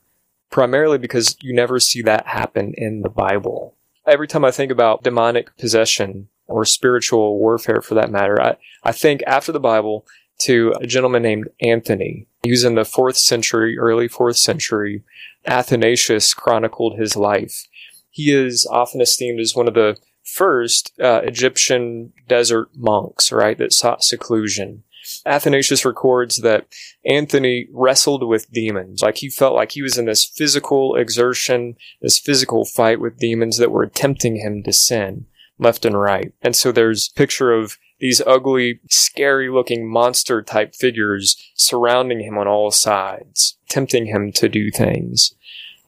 [0.49, 3.75] primarily because you never see that happen in the Bible.
[4.05, 8.91] Every time I think about demonic possession or spiritual warfare for that matter, I, I
[8.91, 10.05] think after the Bible
[10.39, 12.27] to a gentleman named Anthony.
[12.45, 15.04] Was in the fourth century, early fourth century,
[15.45, 17.67] Athanasius chronicled his life.
[18.10, 23.73] He is often esteemed as one of the first uh, Egyptian desert monks, right, that
[23.73, 24.84] sought seclusion.
[25.25, 26.67] Athanasius records that
[27.06, 29.02] Anthony wrestled with demons.
[29.02, 33.58] Like he felt like he was in this physical exertion, this physical fight with demons
[33.58, 35.25] that were tempting him to sin
[35.58, 36.32] left and right.
[36.41, 42.47] And so there's picture of these ugly, scary looking monster type figures surrounding him on
[42.47, 45.35] all sides, tempting him to do things.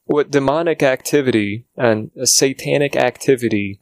[0.06, 3.80] What demonic activity and satanic activity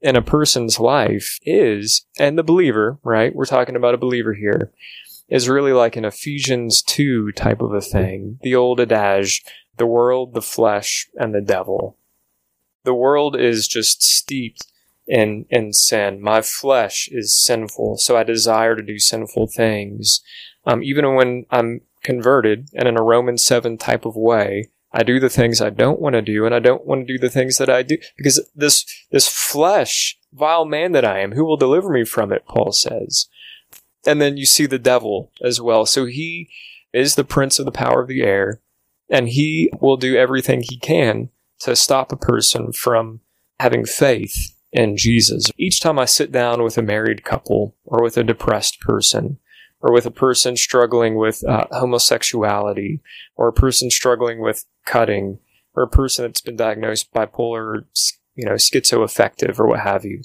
[0.00, 3.34] in a person's life is, and the believer, right?
[3.34, 4.72] We're talking about a believer here,
[5.28, 8.38] is really like an Ephesians 2 type of a thing.
[8.42, 9.42] The old adage,
[9.76, 11.96] the world, the flesh, and the devil.
[12.84, 14.71] The world is just steeped
[15.06, 16.20] in, in sin.
[16.20, 20.20] My flesh is sinful, so I desire to do sinful things.
[20.64, 25.18] Um, even when I'm converted and in a Romans 7 type of way, I do
[25.18, 27.56] the things I don't want to do and I don't want to do the things
[27.58, 31.90] that I do because this, this flesh, vile man that I am, who will deliver
[31.90, 33.26] me from it, Paul says.
[34.06, 35.86] And then you see the devil as well.
[35.86, 36.50] So he
[36.92, 38.60] is the prince of the power of the air
[39.08, 43.20] and he will do everything he can to stop a person from
[43.60, 45.50] having faith in Jesus.
[45.56, 49.38] Each time I sit down with a married couple or with a depressed person,
[49.80, 53.00] or with a person struggling with uh, homosexuality,
[53.36, 55.38] or a person struggling with cutting,
[55.74, 57.84] or a person that's been diagnosed bipolar,
[58.34, 60.22] you know, schizoaffective, or what have you.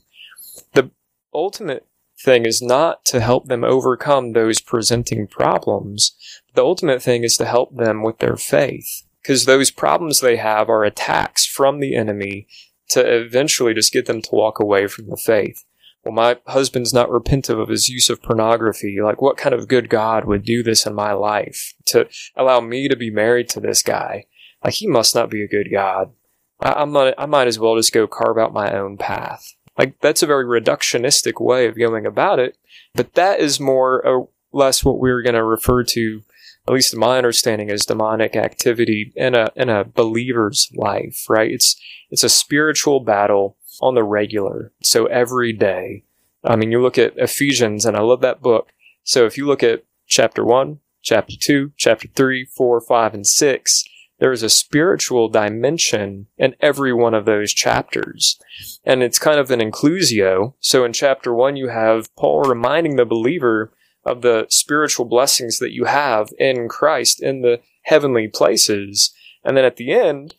[0.74, 0.92] The
[1.34, 1.86] ultimate
[2.20, 6.16] thing is not to help them overcome those presenting problems.
[6.54, 9.04] The ultimate thing is to help them with their faith.
[9.22, 12.48] Because those problems they have are attacks from the enemy
[12.90, 15.66] to eventually just get them to walk away from the faith
[16.08, 19.00] well, my husband's not repentive of his use of pornography.
[19.02, 22.88] Like, what kind of good God would do this in my life to allow me
[22.88, 24.26] to be married to this guy?
[24.64, 26.14] Like, he must not be a good God.
[26.62, 29.54] I, am not, I might as well just go carve out my own path.
[29.78, 32.58] Like, that's a very reductionistic way of going about it,
[32.96, 36.24] but that is more or less what we're going to refer to,
[36.68, 41.50] at least my understanding, is demonic activity in a, in a believer's life, right?
[41.50, 44.74] It's, it's a spiritual battle on the regular.
[44.84, 46.04] So every day.
[46.44, 48.72] I mean, you look at Ephesians, and I love that book.
[49.04, 53.84] So if you look at chapter 1, chapter 2, chapter 3, 4, 5, and 6,
[54.20, 58.40] there is a spiritual dimension in every one of those chapters.
[58.84, 60.54] And it's kind of an inclusio.
[60.60, 63.72] So in chapter 1, you have Paul reminding the believer
[64.08, 69.14] of the spiritual blessings that you have in Christ in the heavenly places.
[69.44, 70.36] And then at the end,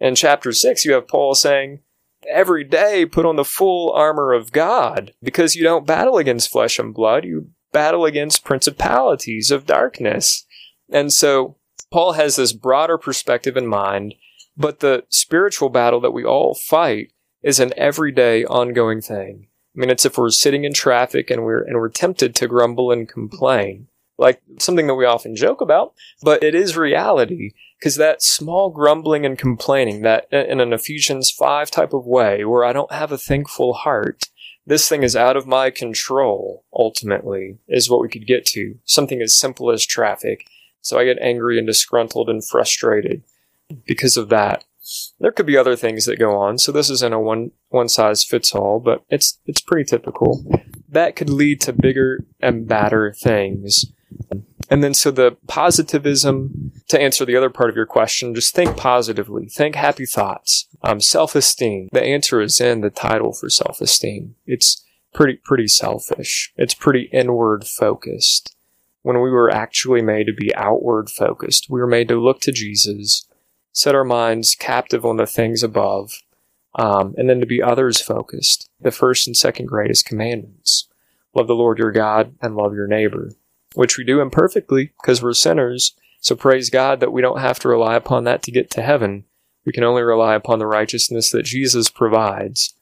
[0.00, 1.80] in chapter 6, you have Paul saying,
[2.28, 6.78] every day put on the full armor of God because you don't battle against flesh
[6.78, 7.24] and blood.
[7.24, 10.44] You battle against principalities of darkness.
[10.90, 11.56] And so
[11.90, 14.14] Paul has this broader perspective in mind,
[14.56, 19.48] but the spiritual battle that we all fight is an everyday ongoing thing.
[19.74, 22.92] I mean, it's if we're sitting in traffic and we're, and we're tempted to grumble
[22.92, 28.22] and complain, like something that we often joke about, but it is reality because that
[28.22, 32.92] small grumbling and complaining, that in an Ephesians 5 type of way, where I don't
[32.92, 34.26] have a thankful heart,
[34.64, 38.78] this thing is out of my control, ultimately, is what we could get to.
[38.84, 40.46] Something as simple as traffic.
[40.80, 43.24] So I get angry and disgruntled and frustrated
[43.84, 44.64] because of that.
[45.20, 48.24] There could be other things that go on, so this isn't a one one size
[48.24, 50.44] fits all, but it's it's pretty typical.
[50.88, 53.86] That could lead to bigger and badder things
[54.72, 58.74] and then, so the positivism, to answer the other part of your question, just think
[58.74, 60.66] positively, think happy thoughts.
[60.82, 61.90] Um, self esteem.
[61.92, 64.34] The answer is in the title for self esteem.
[64.46, 66.54] It's pretty, pretty selfish.
[66.56, 68.56] It's pretty inward focused.
[69.02, 72.52] When we were actually made to be outward focused, we were made to look to
[72.52, 73.28] Jesus,
[73.72, 76.22] set our minds captive on the things above,
[76.74, 78.68] um, and then to be others focused.
[78.80, 80.88] The first and second greatest commandments.
[81.34, 83.30] Love the Lord your God and love your neighbor
[83.74, 85.94] which we do imperfectly because we're sinners.
[86.20, 89.24] So praise God that we don't have to rely upon that to get to heaven.
[89.64, 92.74] We can only rely upon the righteousness that Jesus provides.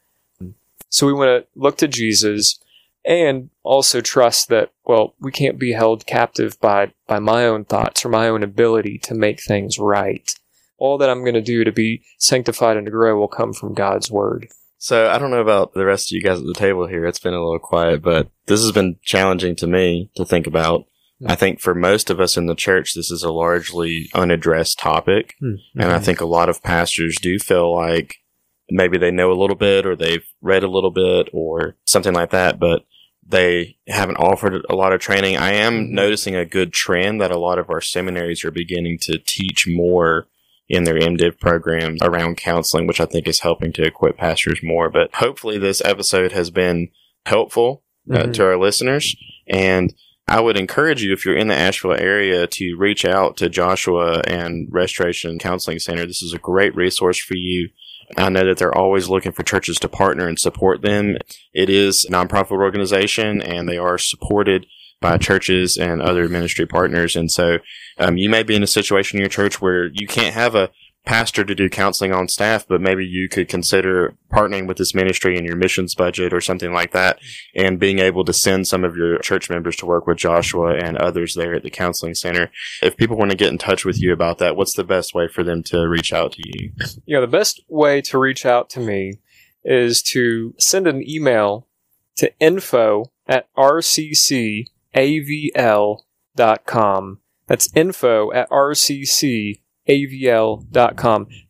[0.88, 2.59] So we want to look to Jesus
[3.05, 8.05] and also trust that, well, we can't be held captive by, by my own thoughts
[8.05, 10.35] or my own ability to make things right.
[10.81, 13.75] All that I'm going to do to be sanctified and to grow will come from
[13.75, 14.49] God's word.
[14.79, 17.05] So I don't know about the rest of you guys at the table here.
[17.05, 20.87] It's been a little quiet, but this has been challenging to me to think about.
[21.27, 25.35] I think for most of us in the church, this is a largely unaddressed topic.
[25.43, 25.81] Mm-hmm.
[25.81, 28.16] And I think a lot of pastors do feel like
[28.71, 32.31] maybe they know a little bit or they've read a little bit or something like
[32.31, 32.87] that, but
[33.23, 35.37] they haven't offered a lot of training.
[35.37, 35.95] I am mm-hmm.
[35.95, 40.26] noticing a good trend that a lot of our seminaries are beginning to teach more
[40.71, 44.89] in their MDiv programs around counseling, which I think is helping to equip pastors more.
[44.89, 46.91] But hopefully this episode has been
[47.27, 48.33] helpful uh, mm-hmm.
[48.33, 49.16] to our listeners.
[49.49, 49.93] And
[50.29, 54.21] I would encourage you, if you're in the Asheville area, to reach out to Joshua
[54.29, 56.07] and Restoration Counseling Center.
[56.07, 57.71] This is a great resource for you.
[58.16, 61.16] I know that they're always looking for churches to partner and support them.
[61.53, 64.66] It is a nonprofit organization and they are supported
[65.01, 67.16] by churches and other ministry partners.
[67.16, 67.59] And so
[67.98, 70.70] um, you may be in a situation in your church where you can't have a
[71.07, 75.36] pastor to do counseling on staff, but maybe you could consider partnering with this ministry
[75.36, 77.18] in your missions budget or something like that
[77.55, 80.98] and being able to send some of your church members to work with Joshua and
[80.98, 82.51] others there at the counseling center.
[82.82, 85.26] If people want to get in touch with you about that, what's the best way
[85.26, 86.72] for them to reach out to you?
[87.07, 89.14] Yeah, the best way to reach out to me
[89.64, 91.66] is to send an email
[92.16, 93.48] to info at
[94.95, 96.01] rccavl.com.
[97.47, 99.59] That's info at rccavl.com.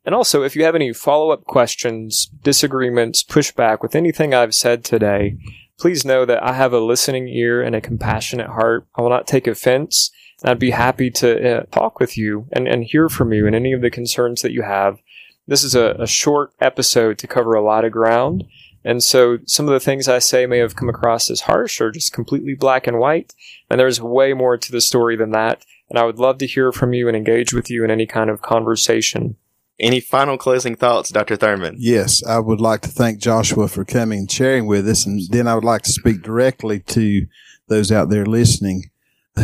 [0.04, 4.82] And also, if you have any follow up questions, disagreements, pushback with anything I've said
[4.82, 5.36] today,
[5.78, 8.86] please know that I have a listening ear and a compassionate heart.
[8.94, 10.10] I will not take offense.
[10.42, 13.72] I'd be happy to uh, talk with you and, and hear from you and any
[13.72, 15.00] of the concerns that you have.
[15.46, 18.44] This is a, a short episode to cover a lot of ground.
[18.84, 21.90] And so some of the things I say may have come across as harsh or
[21.90, 23.34] just completely black and white.
[23.68, 25.64] And there's way more to the story than that.
[25.90, 28.30] And I would love to hear from you and engage with you in any kind
[28.30, 29.36] of conversation.
[29.78, 31.36] Any final closing thoughts, Dr.
[31.36, 31.76] Thurman?
[31.78, 35.06] Yes, I would like to thank Joshua for coming and sharing with us.
[35.06, 37.26] And then I would like to speak directly to
[37.68, 38.90] those out there listening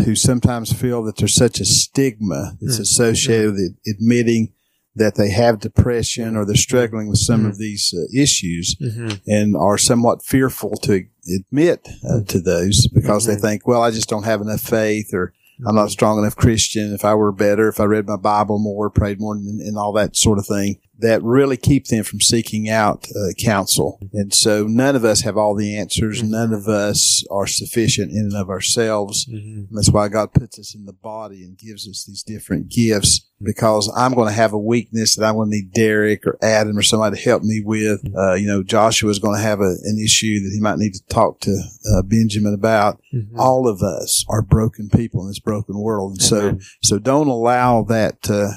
[0.05, 2.82] who sometimes feel that there's such a stigma that's hmm.
[2.82, 4.53] associated with admitting
[4.97, 7.61] that they have depression or they're struggling with some of mm-hmm.
[7.61, 9.16] these uh, issues mm-hmm.
[9.26, 12.24] and are somewhat fearful to admit uh, mm-hmm.
[12.24, 15.34] to those because they think, well, I just don't have enough faith or
[15.66, 16.92] I'm not a strong enough Christian.
[16.92, 19.92] If I were better, if I read my Bible more, prayed more, and, and all
[19.94, 23.99] that sort of thing, that really keep them from seeking out uh, counsel.
[24.12, 26.22] And so none of us have all the answers.
[26.22, 29.26] None of us are sufficient in and of ourselves.
[29.28, 33.28] And that's why God puts us in the body and gives us these different gifts
[33.42, 36.78] because I'm going to have a weakness that I'm going to need Derek or Adam
[36.78, 38.03] or somebody to help me with.
[38.16, 40.94] Uh, you know, Joshua is going to have a, an issue that he might need
[40.94, 41.51] to talk to
[41.92, 43.01] uh, Benjamin about.
[43.38, 46.12] All of us are broken people in this broken world.
[46.12, 48.53] And so, so don't allow that, uh,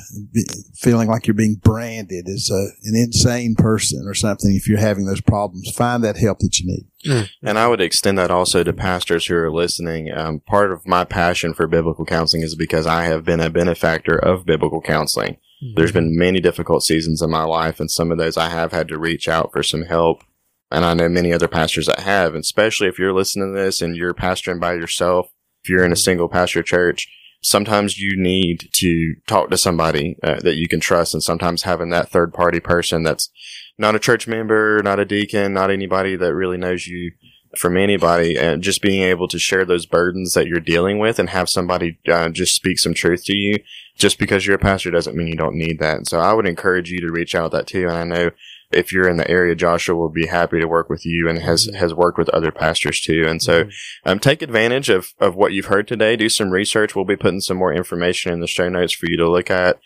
[0.76, 4.56] feeling like you're being branded as a, an insane person or something.
[4.56, 6.86] If you're having those problems, find that help that you need.
[7.06, 7.30] Mm.
[7.44, 10.12] And I would extend that also to pastors who are listening.
[10.16, 14.18] Um, part of my passion for biblical counseling is because I have been a benefactor
[14.18, 15.38] of biblical counseling.
[15.64, 15.74] Mm-hmm.
[15.76, 18.88] There's been many difficult seasons in my life, and some of those I have had
[18.90, 20.24] to reach out for some help.
[20.72, 23.82] And I know many other pastors that have, and especially if you're listening to this
[23.82, 25.30] and you're pastoring by yourself,
[25.64, 26.00] if you're in a mm-hmm.
[26.00, 27.08] single pastor church,
[27.42, 31.14] sometimes you need to talk to somebody uh, that you can trust.
[31.14, 33.30] And sometimes having that third party person that's
[33.78, 37.12] not a church member, not a deacon, not anybody that really knows you
[37.58, 41.30] from anybody, and just being able to share those burdens that you're dealing with and
[41.32, 43.56] have somebody uh, just speak some truth to you.
[43.98, 46.08] Just because you're a pastor doesn't mean you don't need that.
[46.08, 47.88] So I would encourage you to reach out that too.
[47.88, 48.32] And I know
[48.72, 51.70] if you're in the area, Joshua will be happy to work with you and has,
[51.76, 53.26] has worked with other pastors too.
[53.28, 53.70] And so,
[54.06, 56.16] um, take advantage of, of what you've heard today.
[56.16, 56.96] Do some research.
[56.96, 59.80] We'll be putting some more information in the show notes for you to look at.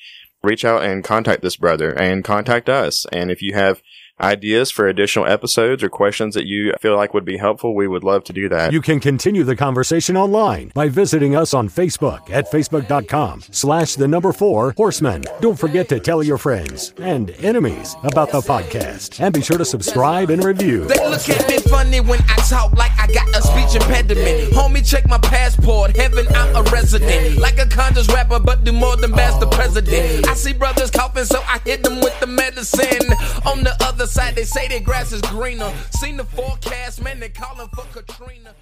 [0.44, 3.06] Reach out and contact this brother and contact us.
[3.14, 3.82] And if you have
[4.22, 8.04] ideas for additional episodes or questions that you feel like would be helpful, we would
[8.04, 8.72] love to do that.
[8.72, 14.08] You can continue the conversation online by visiting us on Facebook at facebook.com slash the
[14.08, 15.24] number four horsemen.
[15.42, 19.66] Don't forget to tell your friends and enemies about the podcast and be sure to
[19.66, 20.86] subscribe and review.
[20.86, 24.54] They look at me funny when I talk like I got a speech impediment.
[24.54, 25.96] Homie, check my passport.
[25.96, 27.40] Heaven, I'm a resident.
[27.40, 30.28] Like a conscious rapper, but do more than bash the president.
[30.28, 33.12] I see brothers coughing, so I hit them with the medicine.
[33.46, 35.72] On the other side, they say their grass is greener.
[35.92, 38.54] Seen the forecast, man, they calling for Katrina.